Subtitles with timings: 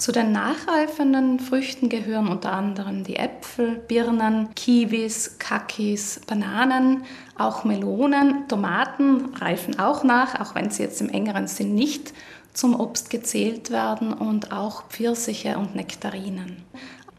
[0.00, 7.02] Zu den nachreifenden Früchten gehören unter anderem die Äpfel, Birnen, Kiwis, Kakis, Bananen,
[7.36, 12.14] auch Melonen, Tomaten reifen auch nach, auch wenn sie jetzt im engeren Sinn nicht
[12.54, 16.64] zum Obst gezählt werden und auch Pfirsiche und Nektarinen.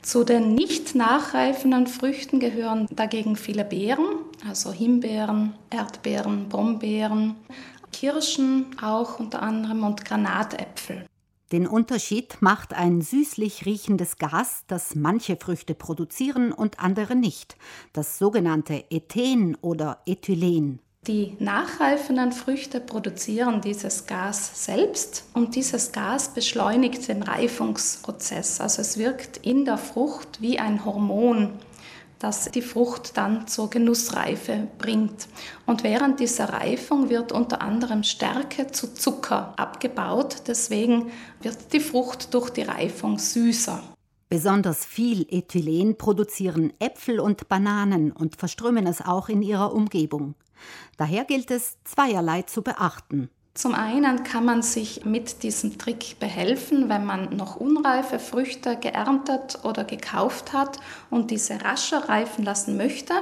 [0.01, 4.07] Zu den nicht nachreifenden Früchten gehören dagegen viele Beeren,
[4.49, 7.35] also Himbeeren, Erdbeeren, Brombeeren,
[7.93, 11.05] Kirschen auch unter anderem und Granatäpfel.
[11.51, 17.57] Den Unterschied macht ein süßlich riechendes Gas, das manche Früchte produzieren und andere nicht,
[17.91, 20.79] das sogenannte Ethen oder Ethylen.
[21.07, 28.61] Die nachreifenden Früchte produzieren dieses Gas selbst und dieses Gas beschleunigt den Reifungsprozess.
[28.61, 31.53] Also es wirkt in der Frucht wie ein Hormon
[32.21, 35.27] das die Frucht dann zur Genussreife bringt.
[35.65, 40.43] Und während dieser Reifung wird unter anderem Stärke zu Zucker abgebaut.
[40.47, 41.11] Deswegen
[41.41, 43.81] wird die Frucht durch die Reifung süßer.
[44.29, 50.35] Besonders viel Ethylen produzieren Äpfel und Bananen und verströmen es auch in ihrer Umgebung.
[50.97, 53.29] Daher gilt es, zweierlei zu beachten.
[53.53, 59.59] Zum einen kann man sich mit diesem Trick behelfen, wenn man noch unreife Früchte geerntet
[59.63, 63.13] oder gekauft hat und diese rascher reifen lassen möchte.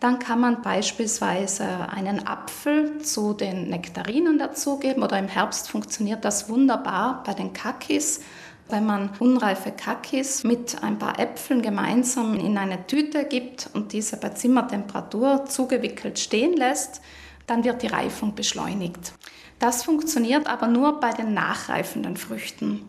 [0.00, 6.48] Dann kann man beispielsweise einen Apfel zu den Nektarinen dazugeben oder im Herbst funktioniert das
[6.48, 8.22] wunderbar bei den Kakis.
[8.68, 14.16] Wenn man unreife Kakis mit ein paar Äpfeln gemeinsam in eine Tüte gibt und diese
[14.16, 17.00] bei Zimmertemperatur zugewickelt stehen lässt,
[17.46, 19.12] dann wird die Reifung beschleunigt.
[19.58, 22.88] Das funktioniert aber nur bei den nachreifenden Früchten.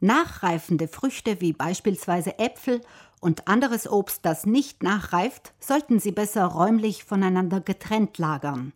[0.00, 2.80] Nachreifende Früchte wie beispielsweise Äpfel
[3.20, 8.72] und anderes Obst, das nicht nachreift, sollten Sie besser räumlich voneinander getrennt lagern.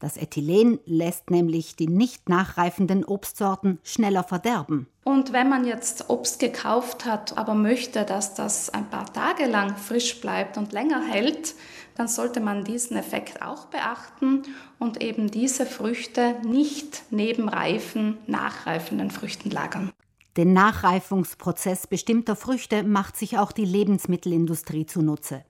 [0.00, 4.86] Das Ethylen lässt nämlich die nicht nachreifenden Obstsorten schneller verderben.
[5.04, 9.76] Und wenn man jetzt Obst gekauft hat, aber möchte, dass das ein paar Tage lang
[9.76, 11.54] frisch bleibt und länger hält,
[11.96, 14.42] dann sollte man diesen Effekt auch beachten
[14.78, 19.92] und eben diese Früchte nicht neben reifen, nachreifenden Früchten lagern.
[20.36, 25.44] Den Nachreifungsprozess bestimmter Früchte macht sich auch die Lebensmittelindustrie zunutze.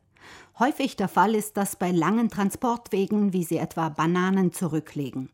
[0.58, 5.30] Häufig der Fall ist das bei langen Transportwegen, wie sie etwa Bananen zurücklegen.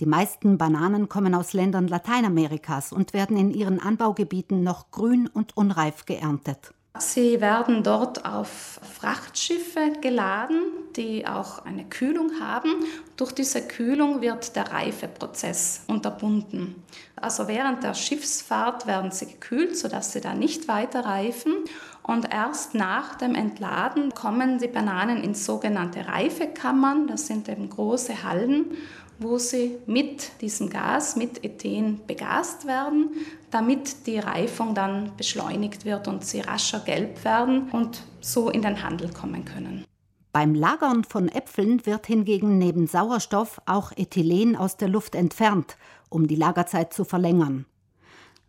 [0.00, 5.56] Die meisten Bananen kommen aus Ländern Lateinamerikas und werden in ihren Anbaugebieten noch grün und
[5.56, 6.74] unreif geerntet.
[6.98, 10.60] Sie werden dort auf Frachtschiffe geladen,
[10.96, 12.84] die auch eine Kühlung haben.
[13.16, 16.82] Durch diese Kühlung wird der Reifeprozess unterbunden.
[17.14, 21.54] Also während der Schiffsfahrt werden sie gekühlt, sodass sie dann nicht weiter reifen.
[22.02, 27.06] Und erst nach dem Entladen kommen die Bananen in sogenannte Reifekammern.
[27.06, 28.76] Das sind eben große Hallen
[29.20, 33.10] wo sie mit diesem Gas, mit Ethen begast werden,
[33.50, 38.82] damit die Reifung dann beschleunigt wird und sie rascher gelb werden und so in den
[38.82, 39.84] Handel kommen können.
[40.32, 45.76] Beim Lagern von Äpfeln wird hingegen neben Sauerstoff auch Ethylen aus der Luft entfernt,
[46.08, 47.66] um die Lagerzeit zu verlängern.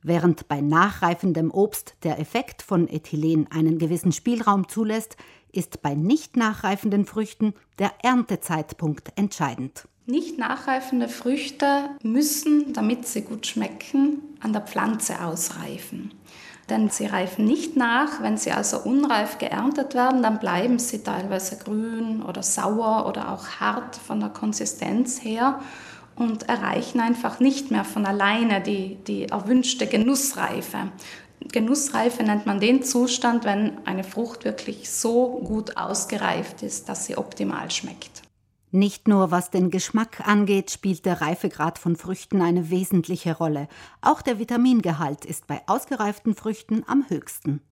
[0.04, 5.16] Während bei nachreifendem Obst der Effekt von Ethylen einen gewissen Spielraum zulässt,
[5.52, 9.88] ist bei nicht nachreifenden Früchten der Erntezeitpunkt entscheidend.
[10.08, 16.12] Nicht nachreifende Früchte müssen, damit sie gut schmecken, an der Pflanze ausreifen.
[16.70, 18.22] Denn sie reifen nicht nach.
[18.22, 23.60] Wenn sie also unreif geerntet werden, dann bleiben sie teilweise grün oder sauer oder auch
[23.60, 25.60] hart von der Konsistenz her
[26.16, 30.92] und erreichen einfach nicht mehr von alleine die, die erwünschte Genussreife.
[31.52, 37.18] Genussreife nennt man den Zustand, wenn eine Frucht wirklich so gut ausgereift ist, dass sie
[37.18, 38.21] optimal schmeckt.
[38.74, 43.68] Nicht nur was den Geschmack angeht, spielt der Reifegrad von Früchten eine wesentliche Rolle.
[44.00, 47.62] Auch der Vitamingehalt ist bei ausgereiften Früchten am höchsten.